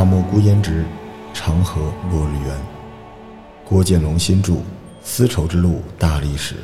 [0.00, 0.82] 大漠孤烟直，
[1.34, 2.58] 长河落日圆。
[3.66, 4.54] 郭建龙新著
[5.02, 6.54] 《丝绸之路大历史》，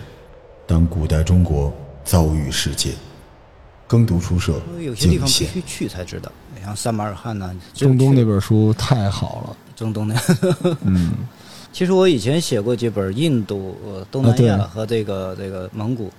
[0.67, 1.71] 当古代中国
[2.03, 2.95] 遭遇世界。
[3.87, 5.19] 耕读书社有些地。
[5.19, 6.33] 方必须去才知道，
[6.65, 10.15] 像撒马尔罕呐、中东那，本书太好了，中东那。
[10.81, 11.12] 嗯，
[11.75, 16.11] 其实我以前写过几本印度、呃东南亚和这个这个蒙古，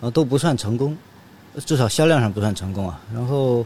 [0.00, 0.96] 呃都不算成功，
[1.64, 3.00] 至少销量上不算成功啊。
[3.14, 3.64] 然后，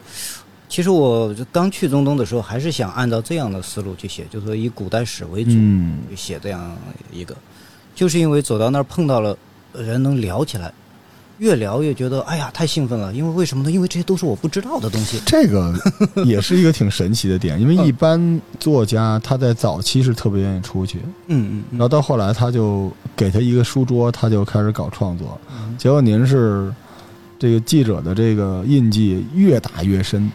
[0.78, 6.72] 其实我刚去中东的时候，还是想按照这样的思路去写，就是说以古代史为主，嗯写这样
[7.10, 7.34] 一个，
[7.96, 9.36] 就是因为走到那儿碰到了
[9.74, 10.72] 人能聊起来，
[11.38, 13.72] 越聊越觉得哎呀太兴奋了，因为为什么呢？
[13.72, 15.20] 因为这些都是我不知道的东西。
[15.26, 15.74] 这个
[16.24, 25.40] 也是一个挺神奇的点，因为一般作家他在早期是特别愿意出去，嗯嗯然后到后来他就给他一个书桌，他就开始搞创作。
[25.50, 26.72] 嗯，结果您是
[27.36, 30.30] 这个记者的这个印记越打越深，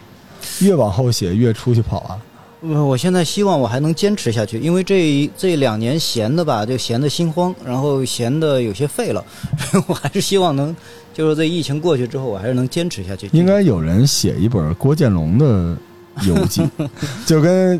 [0.60, 2.18] 越往后写越出去跑啊。
[2.60, 9.22] 我我现在希望我还能坚持下去，因为这这两年闲的吧，就闲的心慌，然后闲的有些废了，
[9.86, 10.74] 我还是希望能，
[11.12, 13.28] 就是这疫情过去之后，我还是能坚持下去。
[13.34, 15.76] 应该有人写一本郭建龙的
[16.22, 16.66] 游记，
[17.26, 17.78] 就跟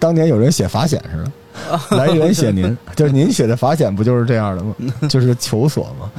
[0.00, 1.96] 当年有人写法显似的。
[1.96, 4.74] 来源写您， 就是您写的法显不就是这样的吗？
[5.08, 6.10] 就是求索嘛。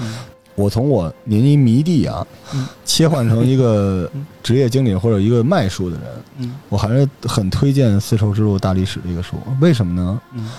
[0.56, 4.10] 我从我您一迷弟啊嗯，切换成一个
[4.42, 6.08] 职业经理或者一个卖书的人，
[6.38, 6.56] 嗯。
[6.70, 9.36] 我还是很推荐《丝绸之路大历史》这个书。
[9.60, 10.22] 为什么呢？
[10.34, 10.50] 嗯。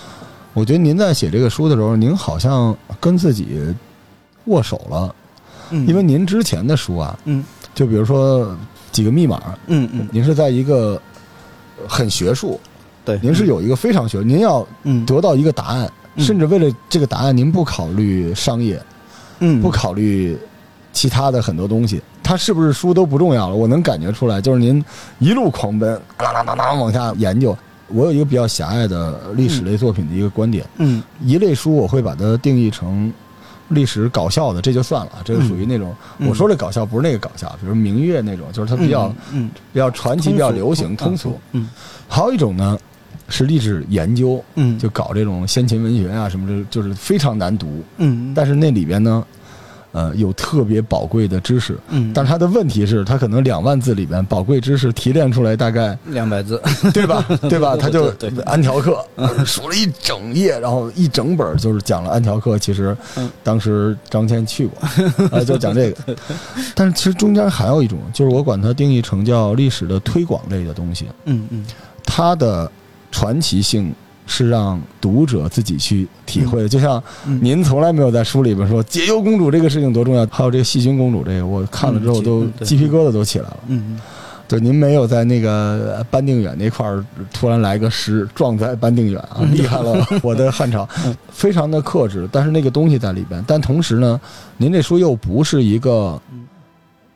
[0.53, 3.59] 我觉得您在写这个书的时候，您好像跟自己
[4.45, 5.15] 握手了，
[5.71, 7.43] 嗯，因为您之前的书啊，嗯。
[7.73, 8.55] 就比如说
[8.91, 10.07] 几个密码，嗯嗯。
[10.11, 11.01] 您是在一个
[11.87, 12.59] 很学术，
[13.03, 15.05] 对，您是有一个非常学，您要嗯。
[15.05, 16.23] 得到一个答案，嗯。
[16.23, 18.81] 甚至为了这个答案，您不考虑商业，
[19.39, 20.37] 嗯不考虑
[20.93, 23.55] 其他的很多东西，它是不是书都不重要了。
[23.55, 24.83] 我能感觉出来，就是您
[25.19, 27.57] 一路狂奔，啦啦啦啦往下研究。
[27.89, 33.13] 我有一个比较狭隘的历史类作品的一个观点，嗯一类书我会把它定义成
[33.69, 41.39] 历史搞笑的，这就算了，这个属于那种、嗯我说的搞笑不是那个搞笑，比如明月那种，就是它比较、嗯比较传奇、比较流行、通俗。
[41.53, 41.69] 嗯
[42.09, 42.77] 还有一种呢
[43.29, 49.25] 是历史研究，嗯就搞这种先秦文学啊什么的，就是非常难读，嗯但是那里边呢，
[49.91, 51.77] 呃，有特别宝贵的知识。
[51.89, 56.61] 嗯，但是它的问题是，它可能两万字里边宝贵知识提炼出来大概两百字，
[56.93, 57.25] 对吧？
[57.49, 57.75] 对吧？
[57.75, 58.13] 他就
[58.45, 59.03] 安条克
[59.45, 62.57] 数 了一整页，然后一整本就是讲了安条克。
[62.59, 64.79] 其实嗯当时张骞去过，
[65.31, 66.15] 啊， 就讲这个。
[66.75, 71.65] 但是其实中间还有一种，就是我管它定义成叫历史的推广类的东西，嗯嗯
[72.05, 72.69] 它的
[73.17, 73.91] 传奇性
[74.27, 76.69] 是让读者自己去体会的。
[76.69, 77.39] 就像嗯。
[77.41, 83.57] 您从来没有在书里边说解忧公主这个事情多重要，还有这个细菌公主这个，我看了之后都鸡皮疙瘩都起来了。
[83.69, 83.99] 嗯
[84.49, 90.87] 对您没有在那个班定远那块儿突然来个诗撞在班定远啊，厉害了 我的汉朝，
[91.29, 93.43] 非常的克制，但是那个东西在里边。
[93.45, 94.21] 但同时呢，
[94.55, 96.17] 您这书又不是一个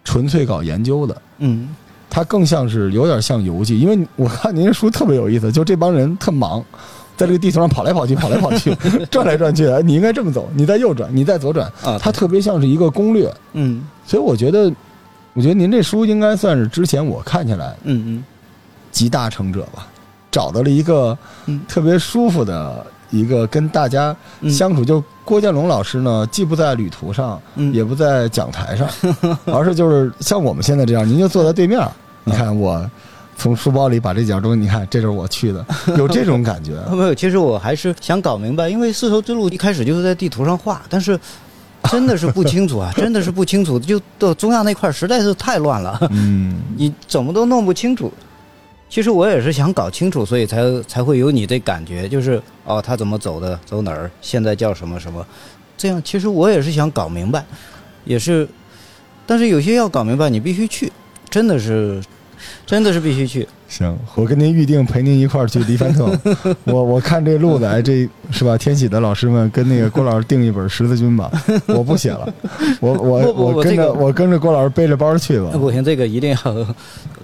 [0.03, 1.69] 纯粹搞研究的，嗯
[2.13, 6.61] 它更像是有点像游记，因为我看您这书特别有意思，就这帮人特忙，
[7.15, 8.75] 在这个地图上跑来跑去，跑来跑去，
[9.09, 13.33] 转来转去，哎你应该这么走，你再右转，你再左转，啊，它特别像是一个攻略。
[13.53, 13.87] 嗯。
[14.05, 14.69] 所以我觉得，
[15.33, 18.23] 我觉得您这书应该算是之前我看起来嗯嗯。
[18.91, 19.87] 集大成者吧，
[20.29, 21.61] 找到了一个嗯。
[21.65, 24.83] 特别舒服的一个跟大家嗯相处。
[24.83, 28.87] 就郭建龙老师呢，既不在旅途上，嗯也不在讲台上，
[29.45, 31.91] 而是就是像我们现在这样，您就坐在对面儿，
[32.23, 32.83] 你看我
[33.37, 35.65] 从书包里把这件东西，你看这是我去的，
[35.97, 36.73] 有这种感觉。
[36.91, 41.17] 没有，其实我还是想搞明白，因为丝绸之路一开始就是在地图上画，但是
[41.89, 48.11] 真的是不清楚啊，真的是不清楚，就到中亚那块儿实在是太乱了，嗯，你怎么都弄不清楚。
[48.91, 55.25] 其实我也是想搞清楚，所以才才会有你这感觉，就是哦，他怎么走的，走哪儿，现在叫什么什么，
[55.77, 57.45] 这样其实我也是想搞明白，
[58.03, 58.45] 也是，
[59.25, 60.91] 但是有些要搞明白，你必须去，
[61.29, 62.03] 真的是，
[62.67, 63.47] 真的是必须去。
[63.69, 66.11] 行，我跟您预定陪您一块儿去黎凡特。
[66.65, 68.57] 我我看这路子，哎，这是吧？
[68.57, 71.31] 天喜的老师们跟那个郭老师订一本十字军吧，
[71.67, 72.27] 我不写了，
[72.81, 75.51] 我我我跟着这个我跟着郭老师背着包去吧。
[75.53, 76.67] 不行，这个一定要，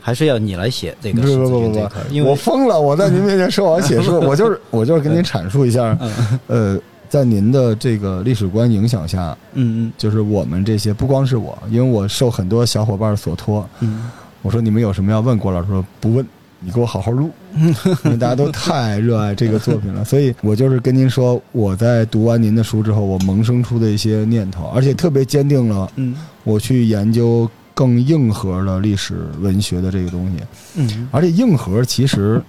[0.08, 2.80] 还是要你来写这个不不不不不因为我疯了！
[2.80, 6.40] 我在您面前说我要写书， 我就是我就是跟您阐述一下，嗯。
[6.48, 9.92] 呃，在您的这个历史观影响下，嗯。
[9.98, 14.10] 就是我们这些不光是我，因为我受很多小伙伴所托，嗯。
[14.44, 16.26] 我说你们有什么要问郭老师，说不问，
[16.62, 17.30] 你给我好好录，
[18.06, 26.16] 因为大家都太热爱这个作品了，所以我就是跟您说，我在读完您的书之后，我萌生出的一些念头，而且特别坚定了嗯。
[26.46, 30.44] 我去研究更硬核的历史文学的这个东西，
[30.78, 31.08] 嗯。
[31.12, 32.42] 而且硬核其实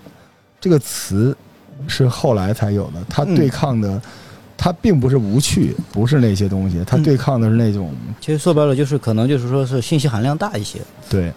[0.58, 1.36] 这个词
[1.86, 4.00] 是后来才有的，它嗯对抗的，
[4.56, 7.92] 它并不是无趣，不是那些东西，它嗯对抗的是那种
[8.22, 10.80] 其实说白了就是可能就是说是信息含量大一些，
[11.10, 11.30] 对。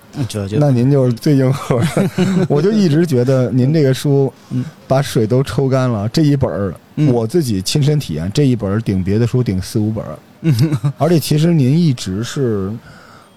[0.58, 2.10] 那您就是最硬核的，
[2.48, 4.64] 我就一直觉得您这个书嗯。
[4.88, 6.08] 把水都抽干了。
[6.10, 7.12] 这一本儿嗯。
[7.14, 10.54] 我自己亲身体验，这一本儿顶别的书顶四五本儿，嗯。
[10.98, 12.72] 而且其实您一直是，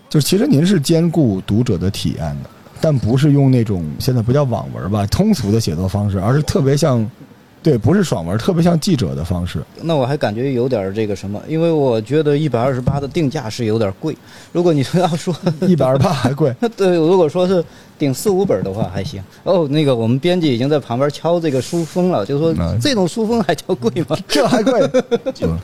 [0.08, 7.08] 就其实您是兼顾读者的体验的，但不是用那种现在不叫网文吧，通俗的写作方式，而是特别像，
[7.64, 9.64] 对，不是爽文，特别像记者的方式。
[9.80, 14.14] 那我还感觉有点儿这个什么，因为我觉得一百二十八的定价是有点贵。
[14.52, 15.34] 如果你说要说
[15.66, 17.64] 一百二十八还贵， 对，如果说是
[17.98, 19.22] 顶四五本的话还行。
[19.44, 24.16] 哦，那个我们编辑已经在旁边敲这个书封了，就说嗯这种书封还叫贵吗？
[24.28, 24.80] 这还贵，
[25.40, 25.58] 嗯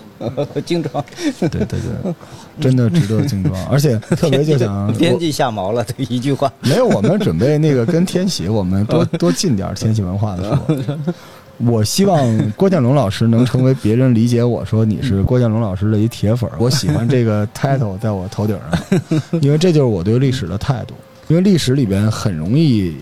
[0.65, 1.05] 精装，
[1.39, 2.15] 对对对，
[2.59, 6.51] 真的值得精装，而且特别就想编辑下毛了，这一句话。
[6.61, 11.13] 没有，我们准备那个跟天喜，我们多多进点儿天喜文化的书。
[11.67, 16.57] 我希望郭建龙老师能成为别人理解我说你是郭建龙老师的一铁粉儿。
[16.59, 20.95] 我喜欢这个 title 在我头顶上，因为这就是我对历史的态度。
[21.29, 22.93] 因为历史里边很容易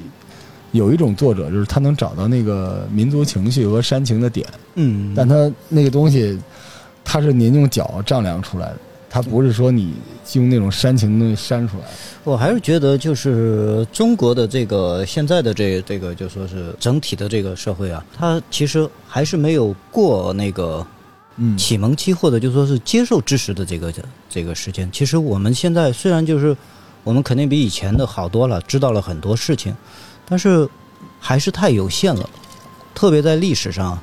[0.73, 6.39] 有一种作者，就是他能找到那个民族情绪和煽情的点，嗯，但他那个东西，
[7.03, 8.77] 他是您用脚丈量出来的，
[9.11, 9.95] 他不是说你
[10.35, 11.85] 用那种煽情的东西煽出来。
[12.25, 20.87] 我还是觉得，就是中国的这个现在的这这个，就说是整体的这个社会啊，它其实还是没有过那个
[21.37, 23.93] 嗯启蒙期或者就说是接受知识的这个
[24.29, 24.91] 这个时间。
[24.93, 26.55] 其实我们现在虽然就是
[27.03, 29.75] 我们肯定比以前的好多了，知道了很多事情，
[30.29, 30.69] 但是
[31.19, 32.29] 还是太有限了。
[32.95, 33.99] 特别在历史上，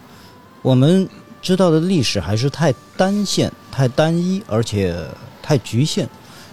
[0.63, 1.07] 我们
[1.41, 4.95] 知道的历史还是太单线、太单一，而且
[5.41, 6.07] 太局限。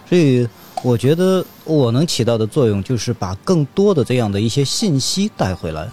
[0.09, 0.45] 所以
[0.83, 5.87] 我觉得我能起到的作用就是把更多的这样的一些信息带回来，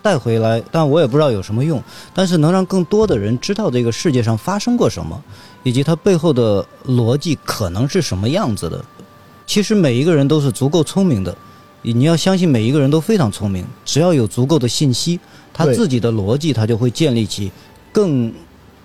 [0.00, 1.80] 带回来，但我也不知道有什么用，
[2.14, 5.22] 但是能让更多的人知道这个世界上发生过什么，
[5.62, 8.82] 以及它背后的逻辑可能是什么样子的。
[9.46, 11.36] 其实每一个人都是足够聪明的，
[11.82, 15.20] 你要相信每一个人都非常聪明，只要有足够的信息，
[15.52, 17.52] 他自己的逻辑他就会建立起
[17.92, 18.32] 更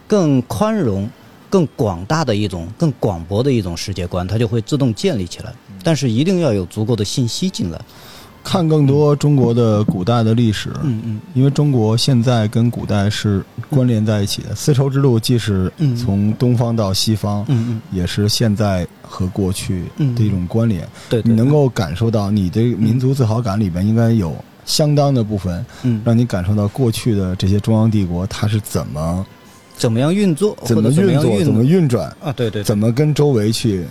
[0.06, 1.10] 更宽容、
[1.50, 5.54] 更广大的一种、更广博的一种世界观，它就会自动建立起来。
[5.84, 7.80] 但是一定要有足够的信息进来。
[8.44, 14.56] 看更多中国的古代的历史，嗯嗯因为中国现在跟古代是关联在一起的。
[14.56, 19.84] 丝绸之路既是嗯从东方到西方，嗯嗯，也是现在和过去
[20.16, 20.88] 的一种关联。
[21.10, 24.34] 对对，你能够感受到你的民族自豪感里边应该有
[24.66, 29.26] 相当的部分，嗯让你感受到过去的这些中央帝国它是怎么
[29.78, 32.34] 怎么样运作，怎么运作、怎么运转、啊？
[32.34, 33.86] 对对，对怎么跟周围去。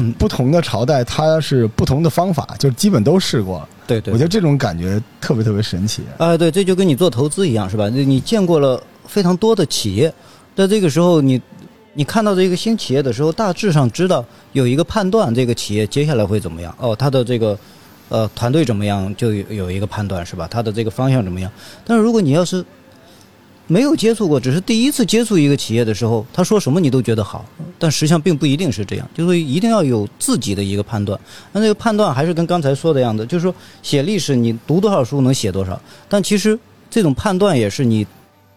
[0.00, 3.68] 嗯不同的朝代它是不同的方法，就基本都试过了。
[3.84, 6.02] 对对，我觉得这种感觉特别特别神奇。
[6.18, 7.88] 啊、对，这就跟你做投资一样，是吧？
[7.88, 10.14] 你你见过了非常多的企业，
[10.54, 11.42] 在这个时候你，
[11.94, 16.72] 你看到这个新企业的时候，大致上知道有一个判断，这个企业接下来会怎么样。
[16.78, 17.58] 哦，它的这个
[18.08, 20.46] 呃团队怎么样，就有有一个判断，是吧？
[20.48, 21.50] 它的这个方向怎么样？
[21.84, 22.64] 但是如果你要是
[23.68, 27.44] 没有接触过，只是第一次接触一个企业的时候，他说什么你都觉得好，
[27.78, 31.18] 但实际上并不一定是这样，就是一定要有自己的一个判断。
[31.52, 36.58] 那这个判断还是跟刚才说的样子，就是说写历史你读多少书能写多少，但其实
[36.90, 38.06] 这种判断也是你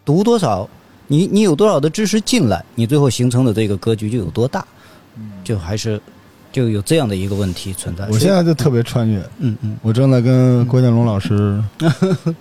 [0.05, 0.67] 读多少，
[1.07, 4.65] 你你有多少的知识进来，你最后形成的这个格局就有多大，
[5.43, 6.01] 就还是
[6.53, 8.07] 就有这样的一个问题存在。
[8.07, 11.61] 我现在就特别穿越，嗯嗯我正在跟郭建龙老师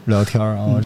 [0.05, 0.81] 聊天儿啊，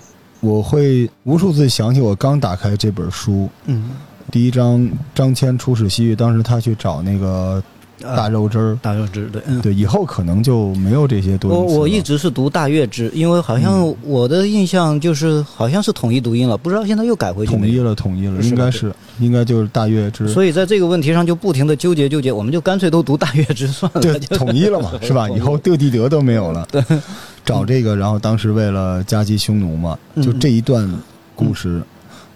[0.44, 3.90] 我会无数次想起我刚打开这本书，嗯，
[4.30, 7.62] 第一章张骞出使西域，当时他去找那个
[8.00, 9.62] 大肉汁儿，大肉汁对，嗯。
[9.62, 17.52] 对，以后可能就没有这些多音我我一直是读大月支，因为好像我的印象就是好像是统一读音了，不知道现在又改回去。
[17.52, 24.00] 统一了，统一了，应该是应该就是大月之，所以在这个问题上就不停的纠结纠结，我们就干脆都读大月支算了。
[24.02, 25.26] 对，统一了嘛，是吧？
[25.30, 26.68] 以后德地德都没有了。
[26.70, 26.82] 对，
[27.44, 30.88] 找这个，然后当时为了夹击匈奴嘛，就这一段
[31.34, 31.82] 故事，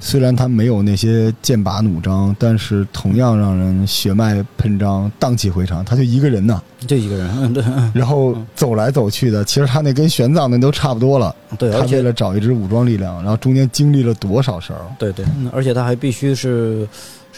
[0.01, 5.85] 虽然他没有那些剑拔弩张，但是同样让人血脉喷张、荡气回肠。
[5.85, 11.35] 他就一个人呐，就一个人，嗯对嗯然后走来走去的，其实他那跟玄奘那都差不多了。
[11.59, 14.81] 对，他为了找一支武装力量，然后中间经历了多少事儿？
[14.99, 16.87] 对对，嗯而且他还必须是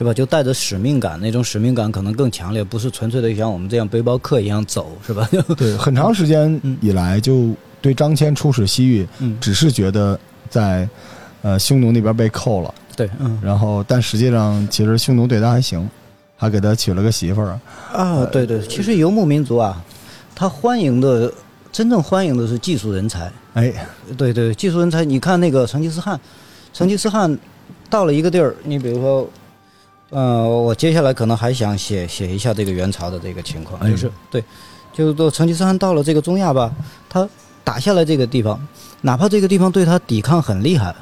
[0.00, 0.14] 是吧？
[0.14, 5.28] 就带着使命感，那种使命感可能更强烈，不是纯粹的像我们这样背包客一样走，是吧？
[5.59, 7.50] 对，很长时间以来就
[7.83, 10.88] 对张骞出使西域，嗯，只是觉得在
[11.42, 12.75] 呃匈奴那边被扣了。
[12.97, 15.87] 对，嗯然后，但实际上，其实匈奴对他还行，
[16.35, 17.61] 还给他娶了个媳妇儿。
[17.92, 19.85] 啊，对对，其实游牧民族啊，
[20.35, 21.30] 他欢迎的
[21.71, 23.30] 真正欢迎的是技术人才。
[23.52, 23.71] 哎，
[24.16, 26.19] 对对，技术人才，你看那个成吉思汗，
[26.73, 27.38] 成吉思汗
[27.90, 29.28] 到了一个地儿，你比如说，
[30.10, 34.44] 呃，我接下来可能还想写写一下这个元朝的这个情况，哎就是对，
[34.92, 36.72] 就是说成吉思汗到了这个中亚吧，
[37.08, 37.28] 他
[37.62, 38.60] 打下来这个地方，
[39.02, 40.92] 哪怕这个地方对他抵抗很厉害，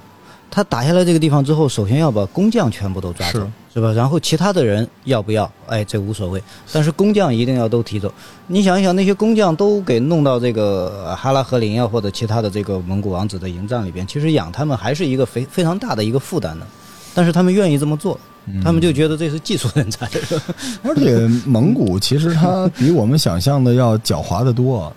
[0.50, 3.92] 他打下来这个地方之后，首先要把工匠全部都抓走是，是吧？
[3.92, 5.50] 然后其他的人要不要？
[5.66, 8.12] 哎，这无所谓，但是工匠一定要都提走。
[8.46, 16.66] 你想一想，那些工匠都给弄到这个呃哈拉和林啊，或者其他的这个蒙古王子的营帐里边，其实养他们还是一个非非常大的一个负担的。
[17.14, 18.20] 但是他们愿意这么做，
[18.62, 20.08] 他们就觉得这是技术人才。
[20.82, 24.92] 而且蒙古其实它比我们想象的要狡猾得多，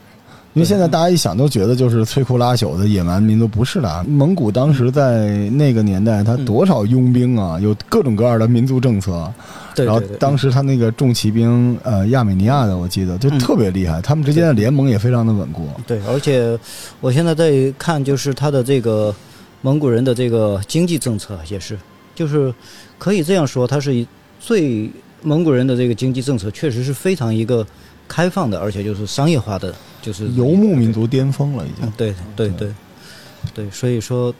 [0.54, 4.04] 因为现在大家一想都觉得就是摧枯拉朽的野蛮民族，不是的。
[4.06, 9.32] 蒙古当时在那个年代，它多少佣兵啊，有各种各样的民族政策。
[9.74, 15.66] 然后对对对，当时他那个重骑兵，呃，亚美尼亚的，我记得就嗯特别厉害，他们之间的联盟也非常的稳固。
[15.88, 16.60] 对，而且
[17.00, 19.16] 我现在在看，就是他的这个
[19.62, 21.80] 蒙古人的这个经济政策也是，
[22.14, 22.54] 就是
[23.02, 24.06] 可以这样说，它是以
[24.40, 24.88] 最
[25.24, 27.66] 蒙古人的这个经济政策确实是非常一个
[28.08, 31.94] 开放的，而且就是商业化的，就是游牧民族巅峰了，已经嗯。
[31.98, 32.72] 对对对
[33.56, 34.32] 对，所以说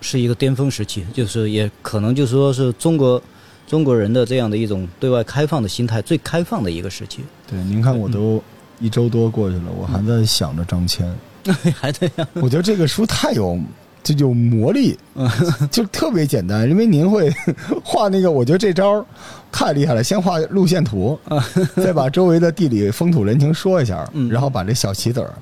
[0.00, 3.22] 是一个巅峰时期，就是也可能就是说是中国
[3.68, 8.42] 中国人的这样的一种对外开放的心态最开放的一个时期，对，您看我都
[8.80, 11.04] 一周多过去了，我还在想着张骞。
[11.78, 13.56] 还在想，我觉得这个书太有
[14.02, 14.98] 就有魔力，
[15.70, 17.32] 就特别简单，因为您会
[17.84, 19.04] 画那个，我觉得这招
[19.52, 20.02] 太厉害了。
[20.02, 21.18] 先画路线图，
[21.76, 25.32] 再把周围的地理风土人情说一下，嗯然后把这小棋子儿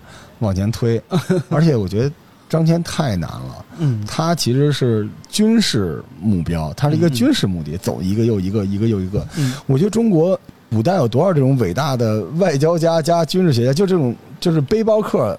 [0.41, 1.01] 往前推。
[1.49, 2.13] 而且我觉得
[2.49, 9.27] 张骞太难了，嗯他其实是军事目标，他是一个军事目的，走一个又一个，一个又一个。
[9.39, 10.39] 嗯我觉得中国
[10.71, 15.39] 古代有多少这种伟大的外交家加军事学家，就这种就是背包客。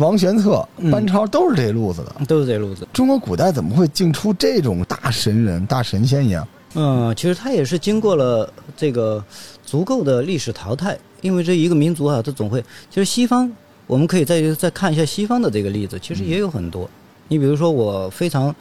[0.00, 2.24] 王玄策、嗯班超都是这路子的。
[2.26, 2.88] 都是这路子。
[2.92, 6.48] 中国古代怎么会竟出这种大神人、大神仙一样？
[6.74, 9.22] 嗯，其实他也是经过了这个
[9.64, 12.64] 足够的历史淘汰，因为这一个民族啊，他总会。
[12.88, 13.50] 其实西方，
[13.86, 16.88] 我们可以再再看一下西方的这个例子，其实也有很多。
[17.28, 18.54] 你比如说，我非常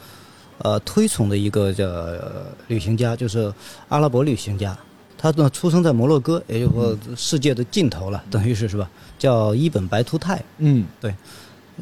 [0.57, 3.53] 呃推崇的一个叫、呃旅行家，就是
[3.89, 4.75] 阿拉伯旅行家，
[5.21, 8.89] 他呢出生在摩洛哥，也就是说世界的尽头了，等于是是吧？
[9.17, 10.41] 叫伊本白图泰。
[10.59, 11.13] 嗯，对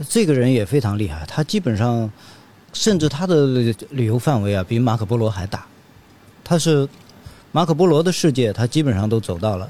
[0.10, 2.12] 这个人也非常厉害，他基本上，
[2.74, 3.46] 甚至他的
[3.92, 5.66] 旅游范围啊，比马可波罗还大。
[6.44, 6.90] 他是
[7.52, 9.70] 马可波罗的世界，他基本上都走到了。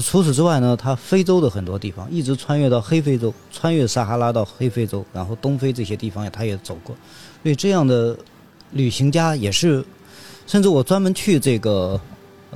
[0.00, 6.96] 除此之外呢，他非洲的很多地方，一直穿越到黑非洲，穿越撒哈拉到黑非洲，然后东非这些地方他也走过。
[7.42, 8.16] 所以这样的
[8.70, 9.84] 旅行家也是，
[10.46, 12.00] 甚至我专门去这个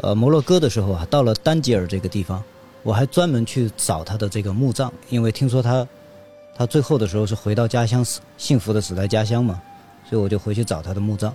[0.02, 2.42] 呃摩洛哥的时候啊，到了丹吉尔这个地方，
[2.82, 5.86] 我还专门去找他的这个墓葬，因为听说他
[6.54, 9.60] 他最后的时候是回到家乡，死幸福的死在家乡嘛，
[10.08, 11.32] 所以我就回去找他的墓葬，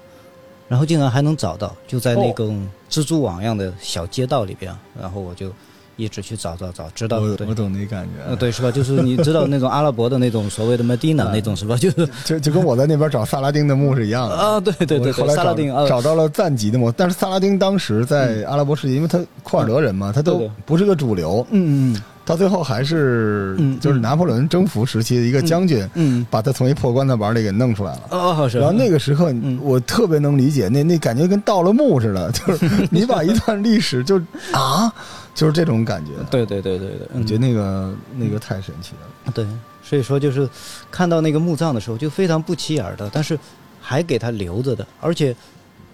[0.67, 5.51] 然后竟然还能找到，就在那种蜘蛛网一样的小街道里边，然后我就
[5.97, 7.55] 一直去找找找，直到对我我。
[7.55, 8.23] 懂那感觉。
[8.27, 8.71] 呃，对，是吧？
[8.71, 11.75] 就是你知道那种阿拉伯的那种所谓的 Medina 那种是吧？
[11.77, 14.35] 就是就就跟我在那边找萨拉丁的墓是一样的。
[14.35, 28.01] 啊，对对对后来萨拉丁啊，找到了赞吉的墓，但是萨拉丁当时在阿拉伯世界，因为他库尔德人嘛，他都不是个主流，嗯嗯到最后还是嗯就是拿破仑征服时期的一个将军，嗯，把他从一破棺材板里给弄出来了。
[28.11, 28.57] 哦是。
[28.59, 34.21] 然后那个时刻嗯，我特别能理解，那那感觉跟盗了墓似的， 就是你把一段历史就
[34.53, 34.93] 啊，
[35.33, 36.11] 就是这种感觉。
[36.29, 39.31] 对对对对对，我觉得那个那个太神奇了。
[39.33, 39.45] 对，
[39.83, 40.47] 所以说就是
[40.89, 43.37] 看到那个墓葬的时候，就非常不起眼的，但是
[43.79, 44.85] 还给他留着的。
[44.99, 45.35] 而且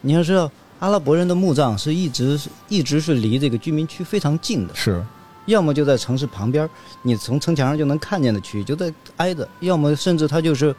[0.01, 5.03] 你要知道，阿拉伯人的墓葬是一直一直是离这个居民区非常近的，是，
[5.47, 6.69] 要么就在城市旁边，
[7.01, 10.73] 你从城墙上就能看见的区域就在挨着；要么甚至他就是，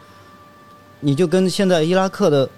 [1.01, 2.49] 你就跟现在伊拉克的，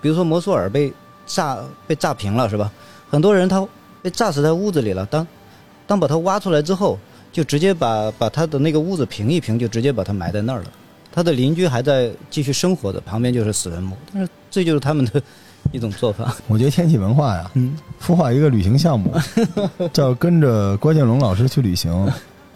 [0.00, 0.92] 比如说摩苏尔被
[1.26, 2.70] 炸被炸平了是吧？
[3.08, 3.66] 很多人他
[4.02, 5.26] 被炸死在屋子里了，当
[5.86, 6.98] 当把他挖出来之后，
[7.32, 10.72] 就直接把把他的那个屋子平一平，就直接把他埋在那儿了。
[11.12, 15.22] 他的邻居还在继续生活的，旁边就是死人墓，但是这就是他们的
[15.72, 16.34] 一种做法。
[16.48, 19.14] 我觉得天气文化呀，嗯，孵化一个旅行项目，
[19.92, 21.90] 叫跟着郭建龙老师去旅行。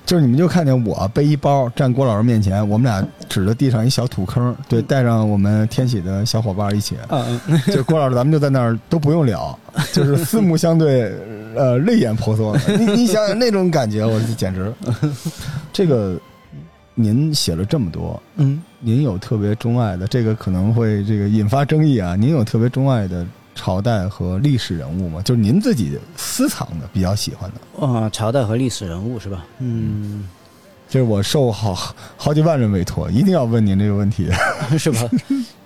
[0.06, 7.40] 就是你们就看见我背一包站郭老师面前，我们俩指着地上一小土坑，对，带上我们天启的小伙伴一起，嗯
[7.72, 9.58] 就郭老师咱们就在那儿都不用聊，
[9.94, 11.10] 就是四目相对，
[11.56, 12.54] 呃，泪眼婆娑。
[12.78, 14.70] 你你想想那种感觉，我简直。
[15.72, 16.20] 这个
[16.94, 22.14] 您写了这么多，嗯，您有特别钟爱的，这个可能会这个引发争议啊。
[22.14, 25.20] 您有特别钟爱的朝代和历史人物吗？
[25.22, 27.86] 就是您自己私藏的比较喜欢的。
[27.86, 29.44] 啊，朝代和历史人物是吧？
[29.58, 30.28] 嗯，
[30.88, 31.74] 这是我受好
[32.16, 34.30] 好几万人委托，一定要问您这个问题。
[34.78, 35.10] 是吧？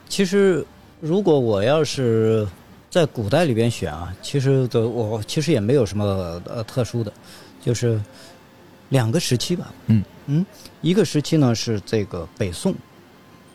[0.09, 0.65] 其实，
[1.01, 2.49] 如果我要是
[2.91, 7.13] 在古代里边选啊，其实的我其实也没有什么呃特殊的，
[7.63, 8.01] 就是
[8.89, 9.71] 两个时期吧。
[9.89, 10.47] 嗯嗯，
[10.81, 12.75] 一个时期呢是这个北宋，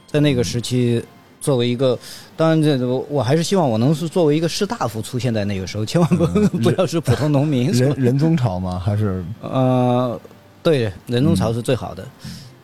[0.05, 1.03] 在那个时期
[1.39, 1.97] 作为一个，
[2.35, 6.25] 当然这我我还是希望我能是作为一个士大夫出现在那个时候，千万不、
[6.59, 7.73] 不要是普通农民。
[7.73, 8.77] 是吧仁仁宗朝吗？
[8.83, 10.19] 还是呃，
[10.61, 12.05] 对，人宗朝是最好的。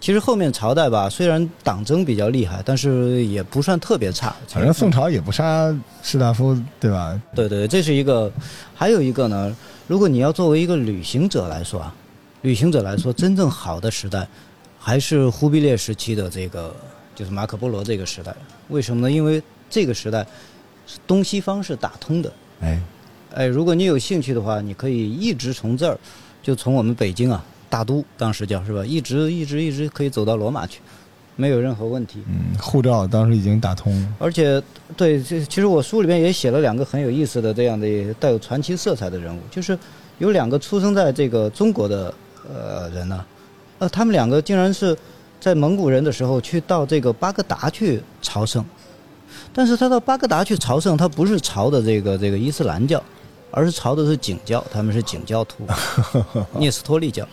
[0.01, 4.33] 其实后面朝代吧，虽然党争比较厉害，但是也不算特别差。
[4.47, 7.21] 反正宋朝也不杀士大夫，对吧？
[7.35, 8.31] 对对，这是一个。
[8.73, 9.53] 还有一个呢，
[9.87, 11.93] 如果你要作为一个旅行者来说啊，
[12.41, 14.27] 旅行者来说，真正好的时代
[14.77, 16.73] 还是忽必烈时期的这个，
[17.13, 18.33] 就是马可波罗这个时代。
[18.69, 19.11] 为什么呢？
[19.11, 20.25] 因为这个时代
[21.05, 22.31] 东西方是打通的。
[22.61, 22.81] 哎，
[23.33, 25.97] 哎，如果你有兴趣的话，你可以一直从这儿，
[26.41, 30.79] 就从我们北京啊，大都当时叫是吧，一直一直一直可以走到罗马去，
[31.35, 32.23] 没有任何问题。
[32.27, 34.15] 嗯，护照当时已经打通了。
[34.17, 34.61] 而且，
[34.95, 39.77] 对，这其实我书里面也写了两个很有意思的这样的带有传奇色彩的人物，就是
[40.19, 42.13] 有两个出生在这个中国的
[42.53, 43.25] 呃人呢、
[43.79, 44.97] 呃，他们两个竟然是
[45.39, 48.65] 在蒙古人的时候去到这个巴格达去朝圣，
[49.53, 53.01] 但是他到巴格达去朝圣，他不是朝的这个这个伊斯兰教，
[53.51, 55.65] 而是朝的是景教，他们是景教徒，
[56.57, 57.27] 聂斯托利教。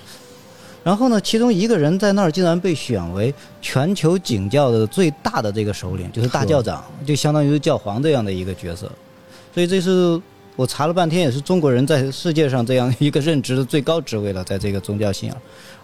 [0.85, 8.89] 然后呢，其中一个人在那儿竟然被选为全球景教的最大的这个首领，就是大教长，就相当于是教皇这样的一个角色。
[9.53, 10.21] 所以这是
[10.57, 15.37] 我查了半天，也是中国人在世界上这样一个任职的最高职位了，在这个宗教信仰。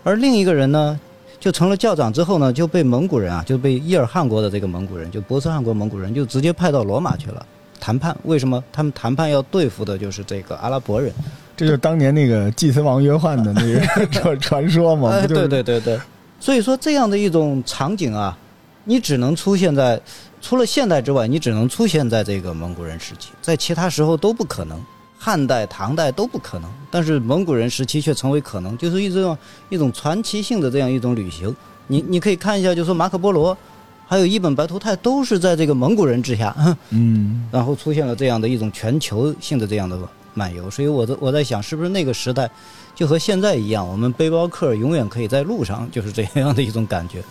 [0.02, 0.98] 而另一个人呢，
[1.38, 7.46] 就成了教长之后呢，就被蒙古人啊，就被伊尔汗国的这个蒙古人，就波斯汗国蒙古人，就直接派到罗马去了
[7.78, 8.16] 谈判。
[8.24, 8.64] 为什么？
[8.72, 11.12] 他们谈判要对付的就是这个阿拉伯人。
[11.54, 15.20] 这就是当年那个祭司王约翰的那个 传传说嘛？
[15.26, 16.00] 对对对对，
[16.40, 18.36] 所以说这样的一种场景啊，
[18.84, 20.00] 你只能出现在
[20.42, 24.78] 除了现代之外，你只能出现在这个蒙古人时期，在其他时候都不可能，
[25.16, 29.38] 汉代、唐代都不可能，但是蒙古人时期却成为可能，就是一种
[29.70, 31.54] 一种传奇性的这样一种旅行。
[31.86, 33.56] 你你可以看一下，就说马可波罗，
[34.04, 36.54] 还有一本白图泰都是在这个蒙古人之下，
[36.90, 39.96] 嗯，然后出现了这样的一种全球性的这样的
[40.34, 42.50] 漫游，所以我在我在想，是不是那个时代
[42.96, 47.22] 就和现在一样，我们背包客永远可以在路上，就是这样的一种感觉。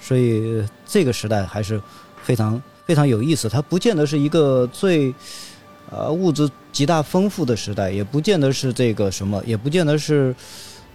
[0.00, 1.80] 所以这个时代还是
[2.22, 5.14] 非常非常有意思，它不见得是一个最
[5.90, 10.34] 呃物质极大丰富的时代，也不见得是这个什么，也不见得是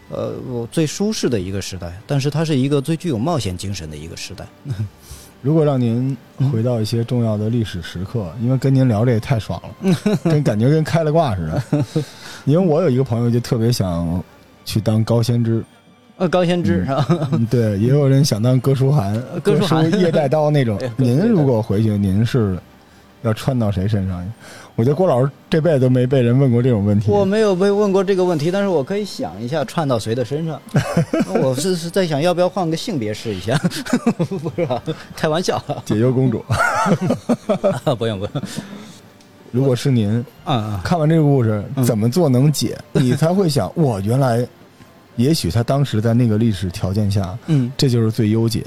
[0.10, 4.46] 呃我最舒适的一个时代，但是它是一个最具有冒险精神的一个时代。
[5.42, 6.16] 如果让您
[6.50, 12.04] 回到一些重要的历史时刻，因为跟您聊这也太爽了， 跟感觉跟开了挂似的。
[12.46, 14.24] 因为我有一个朋友就特别想
[14.64, 15.62] 去当高先知，
[16.24, 17.06] 呃，高先知是吧？
[17.34, 20.80] 嗯对，也有人想当哥舒翰、 哥舒翰叶 带刀那种。
[20.96, 22.58] 您如果回去，您是
[23.24, 24.24] 要穿到谁身上？
[24.76, 27.12] 我觉得郭老师这辈子都没被人问过这种问题。
[27.12, 30.60] 我没有被问过这个问题，但是我可以想一下串到谁的身上。
[31.42, 33.56] 我是是在想要不要换个性别试一下，
[34.30, 34.82] 不是吧？
[35.16, 36.44] 开玩笑，解忧公主，
[37.98, 38.30] 不用不用。
[39.52, 42.76] 如果是您啊、看完这个故事，嗯怎么做能解？
[42.94, 44.44] 你才会想，我，原来，
[45.16, 48.66] 也许他当时在那个历史条件下，嗯这就是最优解，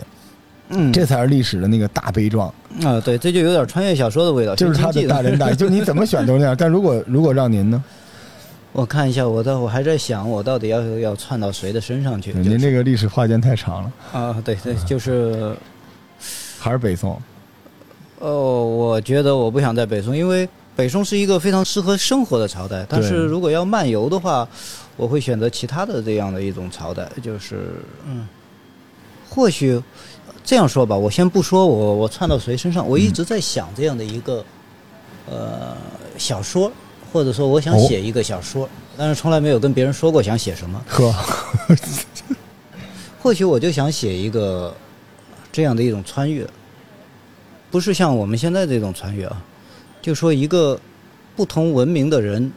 [0.69, 5.55] 嗯，这才是历史的那个大悲壮，啊，对，这就有点穿越小说的味道，就是他的大仁大义。
[5.57, 6.57] 就是你怎么选都是那样。
[6.59, 7.83] 但如果如果让您呢？
[8.73, 12.31] 我看一下，我到我还在想，我到底要要串到谁的身上去？
[12.35, 15.57] 就是您这个历史画间太长了，啊，对对，就是
[16.59, 17.19] 还是北宋？
[18.19, 20.47] 哦，我觉得我不想在北宋，因为
[20.77, 22.87] 北宋是一个非常适合生活的朝代。
[22.89, 24.47] 但是如果要漫游的话，
[24.97, 28.29] 我会选择其他的这样的一种朝代，就是嗯，
[29.29, 29.83] 或许
[30.45, 34.45] 这样说吧，我先不说我我串到谁身上，我一直在想这样的一个、
[35.29, 35.77] 呃
[36.19, 36.71] 小说，
[37.13, 40.85] 或者说我想哦写一个小说，但是从来没有跟别人说过想写什么。
[40.87, 41.15] 呵，
[43.21, 44.75] 或许我就想写一个
[45.51, 46.47] 这样的一种穿越，
[47.71, 49.43] 不是像我们现在这种穿越啊，
[50.07, 50.79] 就说一个
[51.35, 52.53] 不同文明的人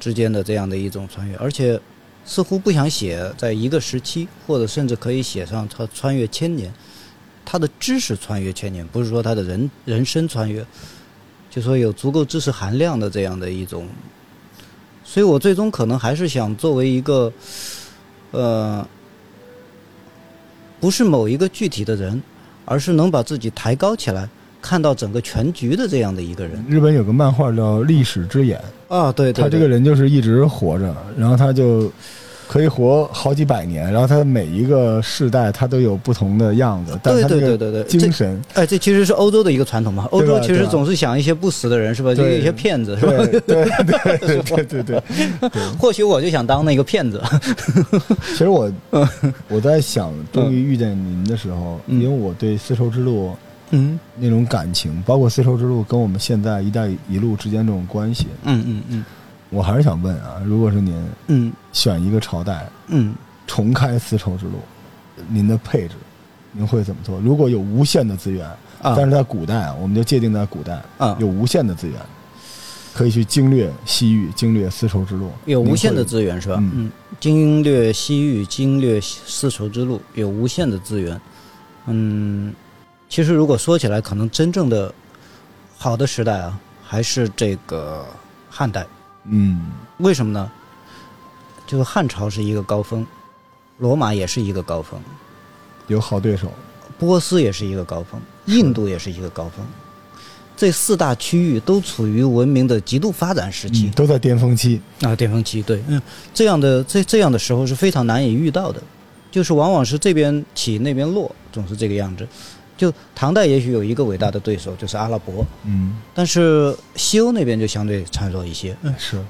[0.00, 1.78] 之间的这样的一种穿越，而且
[2.24, 6.72] 似乎不想写在一个时期，或者甚至可以写上他穿越千年，
[7.44, 10.64] 他的知识穿越千年，不是说他的人人生穿越，
[11.50, 13.86] 就说有足够知识含量的这样的一种，
[15.04, 17.30] 所以我最终可能还是想作为一个，
[18.30, 18.88] 呃。
[20.80, 22.22] 不是某一个具体的人，
[22.64, 24.26] 而是能把自己抬高起来，
[24.62, 28.58] 看到整个全局的这样的一个人日本有个漫画叫《历史之眼》，
[28.94, 31.90] 啊，对对他这个人就是一直活着，然后他就
[32.48, 40.06] 可以活好几百年，然后他每一个世代他都有不同的样子，但是它对那个对对对对精神，哎，这其实是欧洲的一个传统嘛。
[40.10, 42.14] 欧洲其实总是想一些不死的人，是吧？
[42.14, 43.12] 就对一些骗子，是吧？
[43.16, 45.02] 对对对对对。
[45.78, 47.20] 或许我就想当那个骗子。
[48.28, 48.70] 其实我
[49.48, 53.36] 我在想，终于遇见您的时候，嗯因为我对丝绸之路嗯
[53.72, 59.04] 嗯那种感情，包括丝绸之路跟我们现在“一带一路”之间这种关系，嗯嗯嗯
[59.50, 60.94] 我还是想问啊，如果是您
[61.26, 63.14] 嗯选一个朝代嗯
[63.46, 64.52] 重开丝绸之路，
[65.28, 65.94] 您的配置
[66.52, 67.20] 您会怎么做？
[67.20, 68.48] 如果有无限的资源，
[68.80, 71.96] 但是在古代啊，我们就界定在古代啊有无限的资源，
[72.94, 76.56] 可以去经略西域、经略丝绸之路，有无限的资源是吧？
[76.58, 81.20] 嗯，经略西域，经略丝绸之路，有无限的资源。
[81.86, 82.54] 嗯，
[83.12, 84.90] 其实如果说起来，可能真正的
[85.76, 88.06] 好的时代啊，还是这个
[88.48, 88.86] 汉代。
[89.24, 90.50] 嗯为什么呢？
[91.66, 93.06] 就是汉朝是一个高峰，
[93.76, 94.98] 罗马也是一个高峰，
[95.88, 96.50] 有好对手，
[96.98, 99.62] 波斯也是一个高峰，印度也是一个高峰。
[100.56, 106.00] 这四大区域都处于文明的极度发展时期嗯，都在巅峰期，啊，巅峰期，对，嗯，
[106.32, 108.82] 这样的这这样的时候是非常难以遇到的，
[109.30, 112.26] 就是往往是这边起那边落，总是这个样子。
[112.76, 118.76] 就唐代也许有一个伟大的对手，就是阿拉伯，嗯，但是西欧那边就相对孱弱一些。
[118.82, 119.22] 嗯是，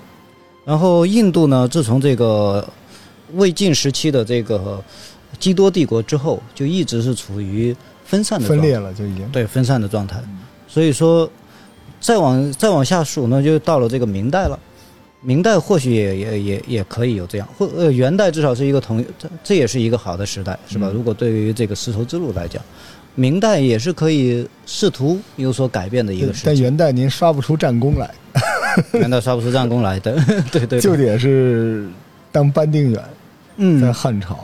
[0.64, 2.66] 然后印度呢，自从这个
[3.34, 4.82] 魏晋时期的这个
[5.38, 7.74] 基多帝国之后，就一直是处于
[8.04, 10.22] 分散的状态分裂了就已经，对分散的状态。
[10.68, 11.30] 所以说，
[12.00, 14.58] 再往再往下数呢，就到了这个明代了。
[15.24, 20.88] 明代或许也也也也可以有这样，或呃元代至少是一个同，这这也是一个好的时代，是吧？
[20.90, 22.60] 嗯如果对于这个丝绸之路来讲，
[23.14, 26.52] 明代也是可以试图有所改变的一个时代。
[26.52, 28.10] 但元代您刷不出战功来，
[28.98, 30.14] 元代刷不出战功来的，
[30.50, 31.86] 对 对对，就得是
[32.30, 33.02] 当班定远
[33.56, 33.80] 嗯。
[33.80, 34.38] 在嗯，汉朝，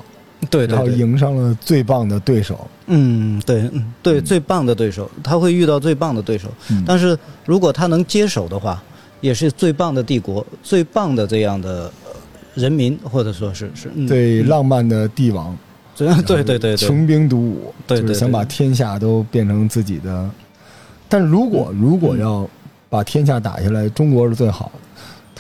[0.51, 4.25] 对对对，然后迎上了最棒的对手，嗯，对，嗯，对，嗯。
[4.25, 6.49] 最棒的对手，他会遇到最棒的对手。
[6.71, 6.85] 嗯。
[6.87, 8.83] 但是如果他能接手的话，
[9.21, 12.11] 也是最棒的帝国，最棒的这样的呃
[12.55, 15.57] 人民，或者说是是，嗯、最浪漫的帝王，
[15.99, 20.31] 对对对对，穷兵黩武，对对就是想把天下都变成自己的。
[21.09, 22.49] 但如果如果要
[22.89, 24.73] 把天下打下来，中国是最好的。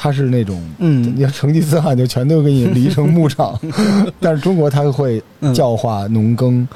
[0.00, 1.16] 他是那种，嗯。
[1.16, 3.58] 你要成吉思汗就全都给你犁成牧场，
[4.20, 5.52] 但是中国他会嗯。
[5.52, 6.66] 教化农耕，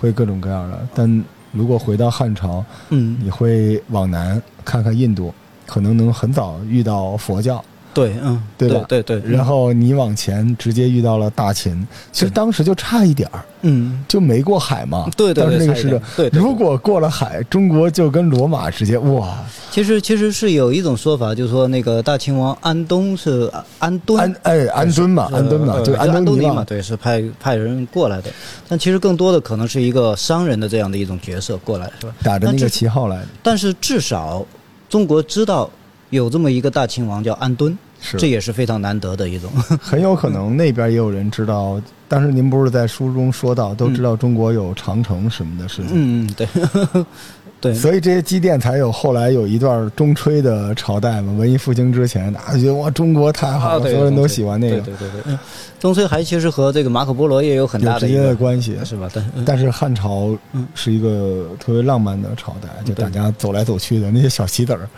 [0.00, 0.86] 会各种各样的。
[0.92, 5.32] 但如果回到汉朝，嗯，你会往南看看印度，
[5.64, 8.84] 可能能很早遇到佛教，对，嗯，对吧？
[8.88, 15.08] 对对，然后你往前直接遇到了大秦，其实当时就差一点儿，嗯，就没过海嘛。
[15.16, 16.40] 对对对，当时那个是差一点对，对对。
[16.40, 19.38] 如果过了海，中国就跟罗马直接哇，
[19.70, 28.30] 其实其实是有一种说法，就是说那个大秦王安东是安敦安哎安敦嘛，安敦嘛，呃就是安敦，东尼嘛，对，是派派人过来的。
[28.68, 32.14] 但其实更多的可能是一个商人的这样的一种角色过来，是吧？
[32.22, 34.44] 打着那个旗号来的，但是至少
[34.88, 35.70] 中国知道
[36.16, 39.50] 有这么一个大秦王叫安敦，是这也是非常难得的一种。
[39.80, 41.80] 很有可能那边也有人知道。
[42.06, 46.46] 当时您不是在书中说到，都知道中国有长城什么的事情，嗯，嗯，对，
[47.58, 51.32] 对，所以这些积淀才有后来有一段中吹的朝代嘛。
[51.32, 55.32] 文艺复兴之前，大家觉得哇，中国太好啊，了，对，所有人都喜欢那个，对对对对。
[55.32, 55.38] 嗯
[55.80, 58.78] 中吹还其实和这个马可波罗也有很有直接大的一个的关系。
[58.84, 59.10] 是吧？
[59.12, 64.88] 但但是汉朝嗯是一个特别浪漫的朝代，就大家走来走去的那些小棋子儿，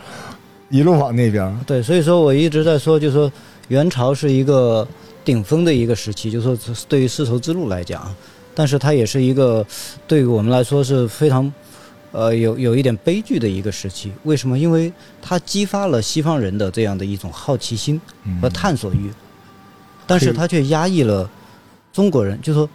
[0.70, 1.54] 一路往那边儿。
[1.66, 3.30] 对，所以说我一直在说，就是说
[3.68, 4.86] 元朝是一个
[5.24, 8.12] 顶峰的一个时期，就是说对于丝绸之路来讲，
[8.54, 9.64] 但是它也是一个
[10.06, 11.52] 对于我们来说是非常
[12.12, 14.12] 呃有有一点悲剧的一个时期。
[14.24, 14.58] 为什么？
[14.58, 19.10] 因为它激发了西方人的这样的一种好奇心嗯和探索欲，
[20.06, 21.28] 但是它却压抑了
[21.92, 22.68] 中国人，就是说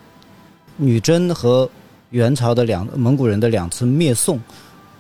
[0.78, 1.70] 女真和
[2.12, 4.40] 元朝的两蒙古人的两次灭宋。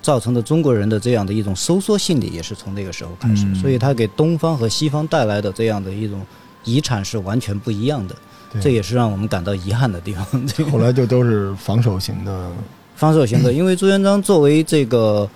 [0.02, 6.26] 造成的中国人的这样的一种收缩心理，也是从那个时候开始，嗯所以它给东方和西方带来的这样的一种
[6.64, 8.16] 遗产是完全不一样的，
[8.62, 10.26] 这也是让我们感到遗憾的地方。
[10.48, 12.52] 这个后来就都是防守型的，
[12.96, 15.30] 防守型的， 因为朱元璋作为这个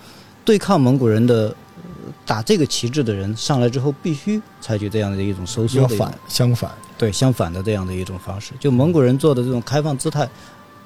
[0.44, 5.86] 对抗蒙古人的呃打这个旗帜的人上来之后，必须采取这样的一种收缩
[6.26, 6.70] 相反。
[6.96, 8.52] 对相反的这样的一种方式。
[8.60, 10.28] 就蒙古人做的这种开放姿态，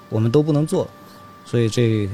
[0.08, 0.88] 我们都不能做，
[1.44, 2.08] 所以这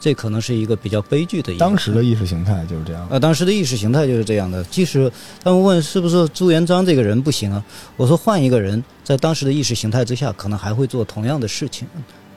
[0.00, 1.52] 这可能是一个比较悲剧的。
[1.58, 3.06] 当时的意识形态就是这样。
[3.10, 4.62] 呃，当时的意识形态就是这样的。
[4.64, 5.10] 即使
[5.42, 7.64] 他们问是不是朱元璋这个人不行啊，
[7.96, 11.86] 我说换一个人，在当时的意识形态之下，可能还会做同样的事情，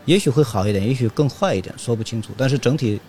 [0.06, 2.30] 也许会好一点，也许更坏一点，说不清楚。
[2.36, 3.00] 但是整体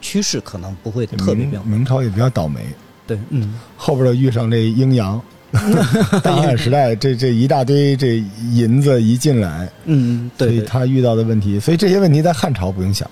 [0.00, 1.66] 趋势可能不会特别变化。
[1.66, 2.64] 明明朝也比较倒霉，
[3.06, 5.20] 对，嗯，后边的遇上这阴阳，
[6.22, 13.10] 大汉时代这这一大堆这银子一进来，嗯，所对所，以他遇到的问题，所以这些问题在汉朝不用想，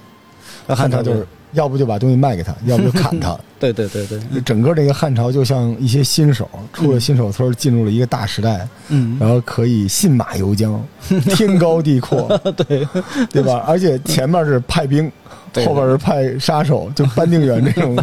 [0.69, 3.37] 汉朝就是要不就把东西卖给他，要不就砍他。
[3.59, 10.79] 对对对对，整个这个汉朝就像一些新手出了新手村，进入了一个大时代，嗯，然后可以信马由缰，
[11.35, 12.87] 天高地阔，对
[13.31, 13.65] 对吧？
[13.67, 15.11] 而且前面是派兵，
[15.55, 17.97] 对后边是派杀手，就班定远这种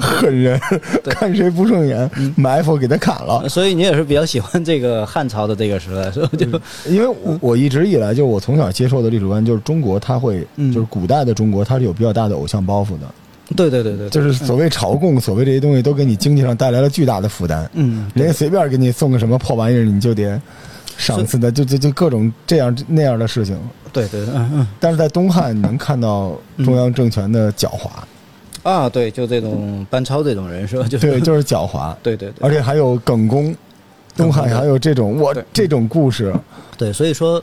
[0.00, 0.60] 狠人，
[1.04, 3.48] 看谁不顺眼，埋伏给他砍了。
[3.48, 6.28] 所以你也是比较喜欢这个汉朝的这个时代，是吧？
[6.36, 6.46] 就
[6.90, 13.06] 因为我我一直以来就是我从小接受的历史观，就是中国它会，嗯就是古代的中国它是有比较大的偶像包袱的，
[13.54, 17.70] 对对对对，就是所谓朝贡，所谓这些东西都给你经济上带来了巨大的负担。
[17.74, 20.40] 嗯，人家随便给你送个什么破玩意儿，你就得
[20.96, 23.56] 赏赐的，就就就各种这样那样的事情。
[24.08, 24.66] 对对，嗯嗯。
[24.78, 27.88] 但是在东汉，你能看到中央政权的狡猾，
[28.62, 30.86] 啊，对，就这种班超这种人是吧？
[30.86, 32.46] 就对，就是狡猾，对对对。
[32.46, 33.54] 而且还有耿恭。
[34.16, 35.44] 东汉还有这种我对。
[35.52, 36.34] 这种故事，
[36.78, 37.42] 对，所以说，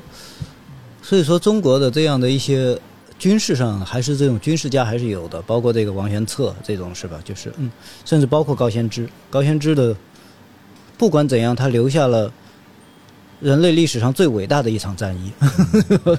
[1.04, 2.76] 所以说中国的这样的一些
[3.20, 7.20] 军事上还是这种军事家还是有的，包括这个王玄策这种是吧？
[7.24, 7.70] 就是嗯，
[8.04, 9.96] 甚至包括高仙芝，高仙芝的
[10.98, 12.32] 不管怎样，他留下了
[13.44, 15.32] 人类历史上最伟大的一场战役。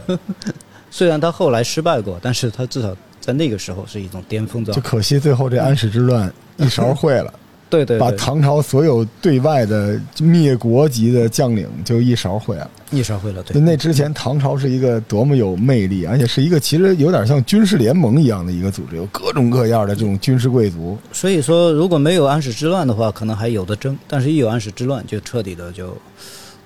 [0.91, 4.81] 虽然他后来失败过，但是他至少在那个时候是一种巅峰状态。
[4.81, 7.35] 就可惜最后这安史之乱一勺烩了，
[7.69, 12.71] 对对对，把唐朝所有对外的灭国级的将领就一勺烩了。
[12.93, 20.97] 一勺烩了，对那之前，唐朝是一个多么有魅力，而且是一个其实有点像军事联盟一样的一个组织，有各种各样的这种军事贵族。
[21.13, 25.97] 所以说，如果没有安史之乱的话，可能还有的争；但是，一有安史之乱，就彻底的就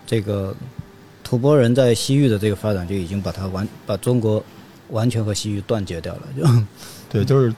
[0.08, 0.56] 这个
[1.22, 4.42] 吐蕃人在西域的这个发展就已经把它完把中国
[4.88, 6.46] 完全和西域断绝掉了，就
[7.12, 7.54] 对，就是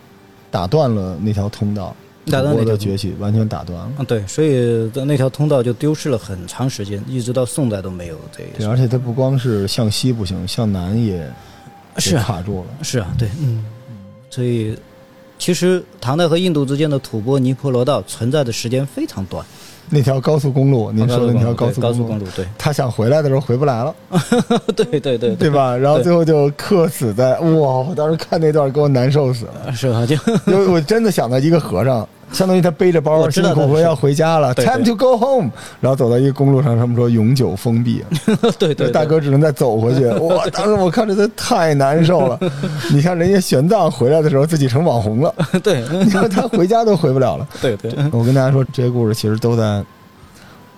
[0.50, 1.94] 打断了那条通道，
[2.26, 3.92] 打断那条崛起完全打断了。
[3.98, 8.68] 嗯对，所以那条通道就丢失了很长时间，一直到宋代都没有这对，个。
[8.68, 11.24] 而且它不光是向西不行，向南也
[11.98, 12.66] 是卡住了。
[12.82, 13.64] 是啊，对，嗯，
[14.28, 14.76] 所以
[15.38, 19.46] 其实唐代和印度之间的吐蕃尼婆罗道存在的时间非常短。
[19.90, 23.94] 那条高速公路，您说的那条高速，高速公路，对，他想回来的时候回不来了，
[24.76, 25.76] 对对对对吧？
[25.76, 27.48] 然后最后就客死在哇！
[27.80, 30.06] 我当时看那段给我难受死了， 是吧？
[30.06, 30.14] 就
[30.46, 38.04] 因为我真的想到一个和尚， 相当于他背着包辛苦苦要回家了对对，time to go home，然后走到一个公路上，他们说永久封闭，
[38.58, 40.06] 对 对对，大哥只能再走回去。
[40.20, 40.46] 哇！
[40.52, 42.38] 当时我看着他太难受了。
[42.92, 47.46] 你看人家玄奘回来的时候自己成网红了，对你看他回家都回不了了。
[47.60, 49.84] 对对，我跟大家说，这些故事其实都在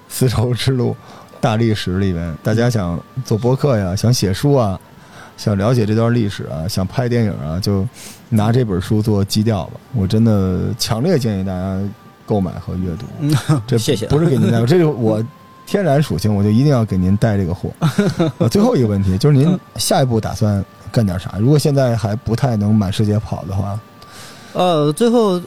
[0.08, 0.96] 丝绸之路
[1.40, 2.34] 大历史里面。
[2.42, 4.78] 大家想做播客呀，想写书啊，
[5.36, 7.86] 想了解这段历史啊，想拍电影啊，就
[8.32, 9.72] 拿这本书做基调吧。
[9.94, 11.78] 我真的强烈建议大家
[12.24, 13.06] 购买和阅读。
[13.20, 13.34] 嗯，
[13.66, 15.22] 这 谢谢啊不是给您带，这是我
[15.66, 17.70] 天然属性，我就一定要给您带这个货。
[18.38, 21.34] 呃最后一个问题就是，您下一步打算干点啥？
[21.38, 23.78] 如果现在还不太能满世界跑的话，
[24.54, 25.40] 呃，最后，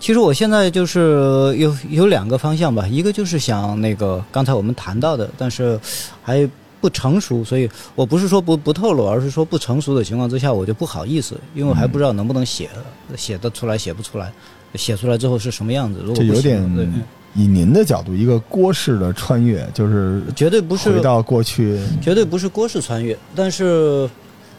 [0.00, 5.78] 其实我现在就是有有两个方向吧，一个就是想那个刚才我们谈到的，但是
[6.22, 6.48] 还
[6.80, 12.68] 不成熟，所以我不是说不不透露，而是说不成熟的情况之下，我就不好意思，因为我还不知道能不能写，
[13.16, 14.32] 写得出来，写不出来，
[14.74, 16.00] 写出来之后是什么样子。
[16.00, 21.78] 如果这有点以您的角度，一个郭式的穿越，就是绝对不是回到过去。
[22.00, 24.08] 绝对不是郭式穿越，但是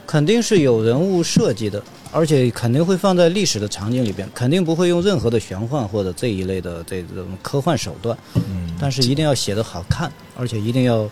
[0.06, 11.10] 肯定是有人物设计的，而且肯定会放在历史的场景里边，肯定不会用任何的玄幻或者这一类的这种科幻手段，嗯，但是一定要写得好看，而且一定要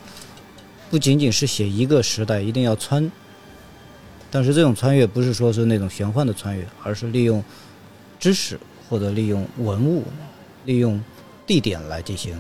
[0.89, 3.11] 不仅仅是写一个时代，一定要穿。
[4.29, 7.43] 但是这种穿越不是说是那种玄幻的穿越，而是利用
[8.19, 10.03] 知识或者利用文物、
[10.65, 11.01] 利用
[11.45, 12.37] 地点来进行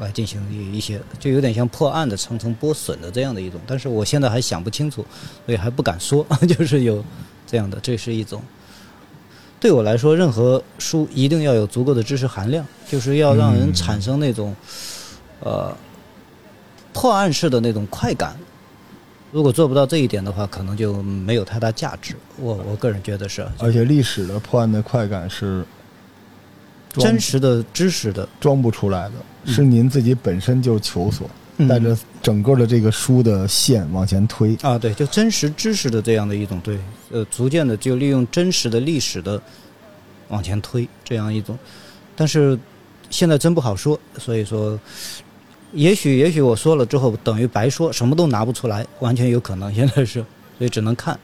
[0.00, 3.60] 来进行一一些，就有点像破案的层层剥笋的这样的一种。
[3.66, 5.04] 但是我现在还想不清楚，
[5.44, 7.04] 所以还不敢说， 就是有
[7.46, 8.42] 这样的，这是一种。
[9.60, 14.54] 对我来说，任何书一定要有足够的知识含量，就是要让人产生那种，
[15.40, 15.74] 呃，
[16.94, 18.34] 破案式的那种快感。
[19.30, 22.14] 如果做不到这一点的话，可能就没有太大价值。
[22.38, 25.64] 我我个人觉得是而且历史的破案的快感是
[26.92, 34.56] 真实的知识的，装不出来的，嗯是您自己本身就求索，嗯带着整个的这个书的线往前推。
[34.62, 36.78] 啊，对，就真实知识的这样的一种对，
[37.10, 39.42] 呃，逐渐的就利用真实的历史的
[40.28, 41.58] 往前推这样一种，
[42.14, 42.56] 但是
[43.10, 44.78] 现在真不好说，所以说，
[45.74, 50.24] 也许也许我说了之后等于白说，什么都拿不出来，完全有可能，现在是，
[50.56, 51.18] 所以只能看，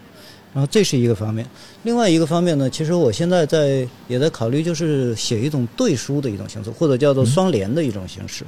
[0.52, 1.46] 然后这是一个方面，
[1.82, 8.44] 另外一个方面呢，其实我现在在也在考虑，就是写一种对书的一种形式，或者叫做双联的一种形式。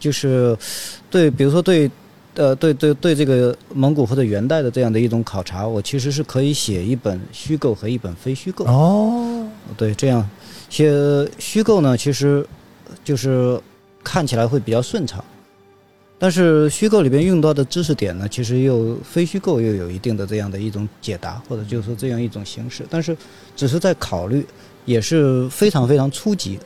[0.00, 0.56] 就是
[1.10, 1.90] 对，比如说对。
[2.34, 8.64] 呃，对对对，这个蒙古或者元代的这样的一种考察，我其实是可以写一本虚构和一本非虚构。
[8.66, 9.44] 哦，
[9.76, 10.24] 对，这样
[10.70, 10.88] 写
[11.40, 12.46] 虚构呢，其实
[13.02, 13.60] 就是
[14.10, 15.22] 看起来会比较顺畅，
[16.18, 23.14] 但是虚构里边用到的知识点呢，其实又非虚构又有一定的这样的一种解答，或者就是说这样一种形式，但是
[23.54, 24.46] 只是在考虑，
[24.86, 26.58] 也是非常非常初级，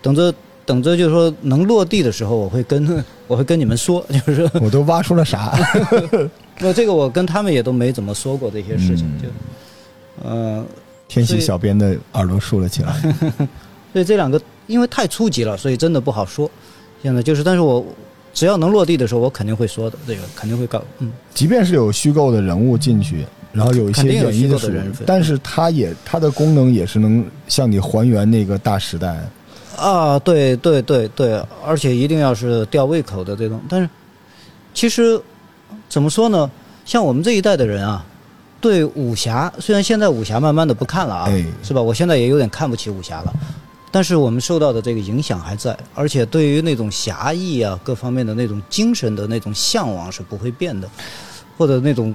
[0.00, 0.32] 等着。
[0.66, 5.52] 等着，就是说能落地的时候，我会跟 我会跟你们说，就是我都挖出了啥？
[6.58, 9.28] 那这个我跟他们也都没怎么说过这些事情，就
[10.24, 10.64] 嗯，
[11.06, 12.98] 天喜小编的耳朵竖了起来。
[13.92, 16.50] 所以 这两个因为太初级了，所以真的不好说。
[17.04, 17.84] 现在就是，但是我
[18.32, 20.82] 只要能落地的时候，我肯定会说的，这个肯定会告。
[21.00, 29.20] 嗯，即便是有虚构的人物进去，然后有一些演绎的人，但是它也它的功能也是能向你还原那个大时代。
[29.76, 33.60] 啊，对对对对，而且一定要是吊胃口的这种。
[33.68, 33.88] 但是，
[34.72, 35.20] 其实
[35.90, 36.50] 怎么说呢？
[36.86, 38.04] 像我们这一代的人啊，
[38.60, 41.30] 对武侠，虽然现在武侠慢慢的不看了啊，
[41.62, 41.82] 是吧？
[41.82, 43.32] 我现在也有点看不起武侠了。
[43.94, 50.90] 但是我们受到的这个影响还在，而且对于那种侠义啊各方面的那种精神的那种向往是不会变的，
[51.56, 52.12] 或者那种。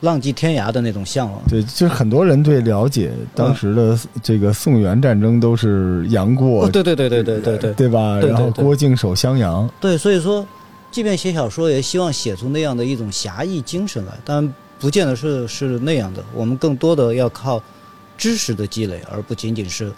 [0.00, 8.16] 浪迹天涯的那种向往，对，就是很多人对了解当时的这个宋元战争都是杨过，对对对对对对对，对吧？
[8.20, 10.46] 然后郭靖守襄阳，对，所以说，
[10.92, 16.22] 即便写小说，也希望写出那样的一种侠义精神来，但不见得是是那样的。
[16.32, 17.60] 我们更多的要靠
[18.16, 19.92] 知识的积累，而不仅仅是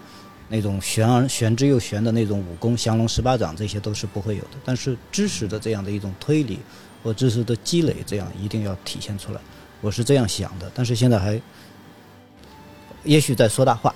[0.52, 4.50] 那种玄而玄之又玄的那种武功，降龙十八掌这些都是不会有的。
[4.64, 6.58] 但是知识的这样的一种推理
[7.02, 9.40] 和知识的积累，这样一定要体现出来。
[9.80, 11.40] 我是这样想的，但是现在还，
[13.04, 13.94] 也许在说大话。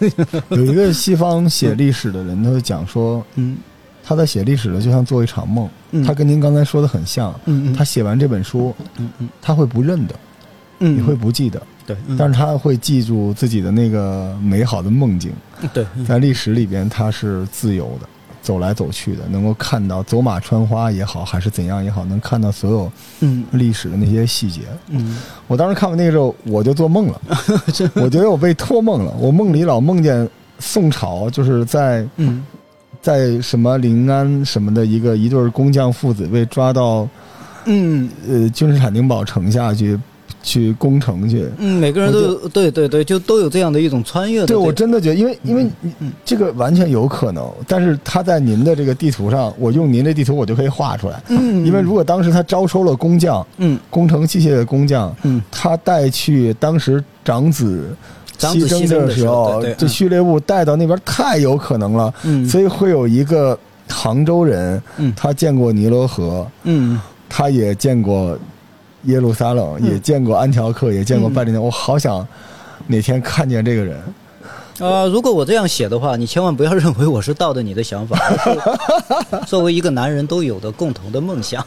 [0.50, 3.58] 有一个西方写历史的人，他会讲说，嗯，
[4.02, 5.68] 他在写历史的就像做一场梦，
[6.06, 10.14] 他跟您刚才说的很像，嗯嗯，他写完这本书，嗯嗯，他会不认得，
[10.78, 15.32] 嗯，你会不记得，对，但是他会记住自己的那个美好的梦境，
[15.72, 18.08] 对，在历史里边他是自由的。
[18.42, 24.60] 走来走去的，能够看到走马穿花也好，还是怎样也好，能看到所有嗯历史的那些细节。
[24.86, 27.20] 嗯，我当时看完那个时候，我就做梦了，
[27.96, 29.12] 我觉得我被托梦了。
[29.18, 32.46] 我梦里老梦见宋朝就是在嗯，
[33.02, 37.08] 在什么临安什么的一个一对工匠父子被抓到
[37.64, 39.98] 嗯呃君士坦丁堡城下去。
[40.46, 44.46] 去攻城去，嗯，每个人都有，对对对，就都有这样的一种穿越的。
[44.46, 45.66] 对我真的觉得，因为因为
[46.24, 51.20] 这个完全有可能，但是他在您的这个地图上，我用您的地图，我就可以画出来。
[51.30, 57.96] 嗯，因为如果当时他招收了工匠，嗯，工程器械的工匠，嗯，他带去当时长子
[58.38, 62.14] 牺牲的时候，这序列物带到那边太有可能了。
[62.22, 68.38] 嗯，所以会有一个杭州人，嗯，他见过尼罗河，嗯，他也见过。
[69.06, 71.60] 耶路撒冷也见过安条克，也见过拜占庭。
[71.62, 72.26] 我好想
[72.86, 74.00] 哪天看见这个人。
[74.78, 78.18] 呃，如果我这样写的话，你千万不要认为我是盗的你的想法。
[79.46, 81.64] 作为 一个男人都有的共同的梦想。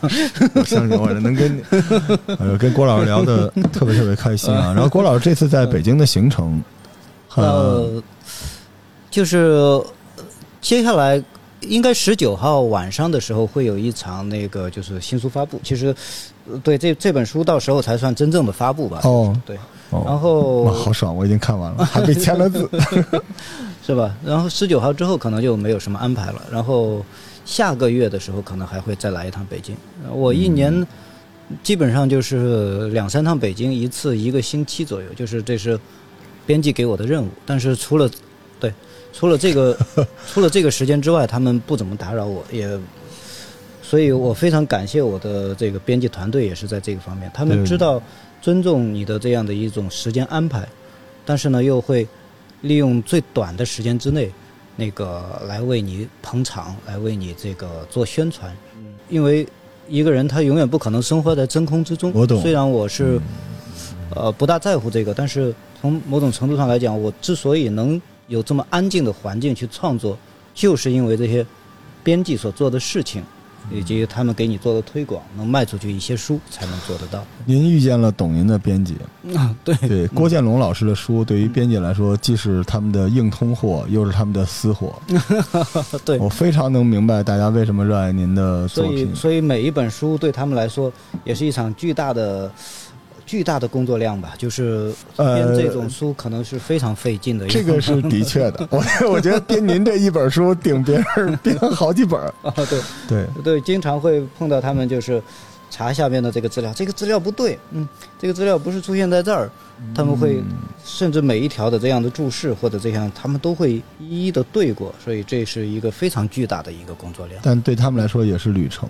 [0.53, 1.61] 我相信我能跟
[2.39, 4.73] 呃跟郭老师聊的特别特别开心啊。
[4.73, 6.61] 然后郭老师这次在北京的行程，
[7.35, 8.01] 呃，
[9.09, 9.81] 就是
[10.61, 11.21] 接下来。
[11.63, 15.93] 应该十九号晚上的时候会有一场那个就是新书发布，其实，
[16.63, 19.01] 对这这本书到时候才算真正的发布吧。
[19.03, 19.57] 哦，对，
[19.91, 22.69] 然后好爽，我已经看完了，还被签了字
[23.85, 24.15] 是吧？
[24.23, 27.03] 然后十九号之后可能就没有什么安排了，然后
[27.45, 29.75] 下个月的时候可能还会再来一趟北京。
[30.11, 30.85] 我一年
[31.63, 35.79] 基本上就是两三趟北京，一次一个星期左右，就是这是
[36.45, 37.29] 编辑给我的任务。
[37.45, 38.09] 但是除了
[38.59, 38.73] 对。
[39.11, 39.75] 除了这个，
[40.31, 42.69] 除了这个时间之外，他们不怎么打扰我，也，
[43.89, 47.99] 所以我非常感谢我的这个编辑团队，也是在这个方面，他们知道
[48.39, 50.67] 尊重你的这样的一种时间安排，
[51.25, 52.07] 但是呢，又会
[52.61, 54.31] 利用最短的时间之内，
[54.75, 58.55] 那个来为你捧场，来为你这个做宣传。
[59.09, 59.47] 因为
[59.87, 62.11] 一个人他永远不可能生活在真空之中。
[62.13, 62.39] 我懂。
[62.43, 63.19] 虽然我是，
[64.15, 67.99] 呃，不大在乎这个，但是从某种程度上来讲，我之所以能。
[68.27, 70.15] 有这么安静的环境去创作，
[70.53, 71.43] 就是因为这些
[72.03, 73.23] 编辑所做的事情，
[73.71, 77.23] 以及他们给你做的推广，能卖出去一些书，才能做得到。
[77.45, 78.95] 您遇见了懂您的编辑
[79.35, 79.55] 啊？
[79.63, 84.93] 对对，郭建龙老师的书对于编辑来说，既是他们的硬通货，又是他们的私货。
[86.05, 88.97] 对，我非常能明白大家为什么热爱您的作品。
[88.97, 90.91] 所以，所以每一本书对他们来说，
[91.23, 92.51] 也是一场巨大的。
[93.29, 102.33] 巨大的工作量吧，就是呃编这种书可能是非常费劲的一这个是的确的， 我我觉得编您这一本书顶别人编好几本儿。
[102.41, 102.81] 啊， 对。
[103.07, 105.21] 对，对，经常会碰到他们就是
[105.69, 107.87] 查下面的这个资料，这个资料不对，嗯，
[108.19, 109.47] 这个资料不是出现在这儿，
[109.93, 110.41] 他们会
[110.83, 117.39] 甚至每一条的这样的注释或者这样，他们都会一一的对过，所以这是一个非常巨大的一个工作量。
[117.43, 118.89] 但对他们来说也是旅程。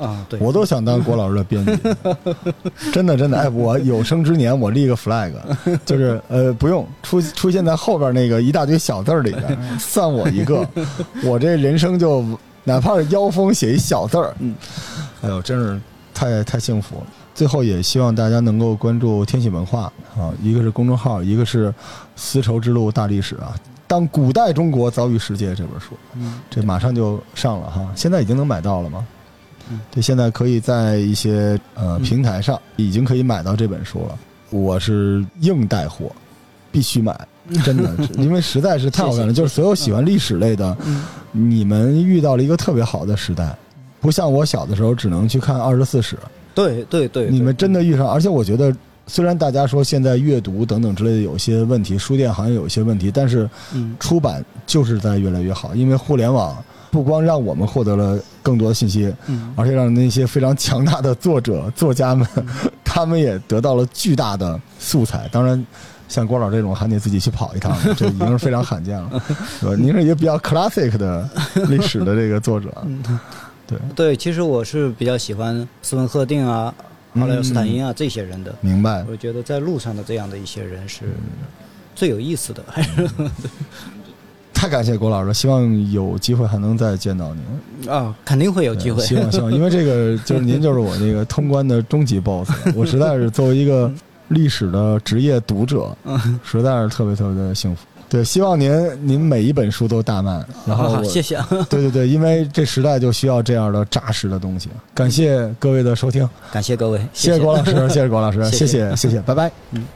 [0.00, 1.78] 啊，对，我都想当郭老师的编辑，
[2.90, 3.38] 真的真的。
[3.38, 5.32] 哎，我有生之年我立个 flag，
[5.84, 10.66] 就是呃，不用出出现在后边那个一大堆小字儿里边， 算我一个，
[11.22, 12.24] 我这人生就
[12.64, 14.54] 哪怕是妖风写一小字儿，嗯，
[15.22, 15.80] 哎呦，真是
[16.14, 17.06] 太太幸福了。
[17.34, 21.72] 最后也希望大家能够关注天喜文化啊，一个是公众号，一个是
[22.16, 23.54] 丝绸之路大历史啊。
[23.86, 29.06] 当古代中国遭遇世界这本书，嗯这马上就上了哈，现在已经能买到了吗？
[29.70, 29.80] 嗯。
[29.90, 32.02] 对，现在可以在一些呃嗯。
[32.02, 34.18] 平台上已经可以买到这本书了。
[34.50, 36.10] 我是硬带货，
[36.72, 37.18] 必须买，
[37.64, 39.32] 真的， 因为实在是太好看了。
[39.32, 41.02] 就是所有喜欢历史类的，嗯。
[41.32, 43.56] 你们遇到了一个特别好的时代，
[44.00, 46.16] 不像我小的时候只能去看二十四史，
[46.54, 48.74] 对对对，你们真的遇上，而且我觉得。
[49.06, 53.96] 虽然大家说现在阅读等等之类的有些问题，书店行业有一些问题，但是嗯。
[53.98, 56.56] 出版就是在越来越好，因为互联网
[56.90, 59.52] 不光让我们获得了更多的信息，嗯。
[59.56, 62.26] 而且让那些非常强大的作者、 作家们，
[62.84, 65.28] 他们也得到了巨大的素材。
[65.30, 65.64] 当然，
[66.08, 69.22] 像郭老这种还得自己去跑一趟， 这已经是非常罕见了？
[69.78, 71.28] 您是一个比较 classic 的
[71.68, 72.72] 历史的这个作者，
[73.66, 76.74] 对，对，其实我是比较喜欢斯文赫定啊、
[77.14, 79.04] 奥莱尔斯坦因啊这些人的，明白。
[79.08, 81.04] 我觉得在路上的这样的一些人是
[81.94, 83.08] 最有意思的，还是
[84.60, 87.90] 太感谢郭老师，希望有机会还能再见到您。
[87.90, 89.02] 啊，肯定会有机会。
[89.02, 93.90] 希望希望，因为这个 就是您就是我那个通关的终极 BOSS， 我实在是作为一个
[94.28, 95.96] 历史的职业读者，
[96.44, 97.86] 实在是特别特别的幸福。
[98.10, 98.70] 对，希望您
[99.02, 104.68] 您每一本书都大卖，然后谢谢啊，对对对， 因为这时代就需要这样的扎实的东西。
[104.92, 109.50] 感谢各位的收听，感谢各位，谢谢郭老师，谢谢郭老师，谢谢谢谢谢谢，拜拜。
[109.70, 109.86] 嗯。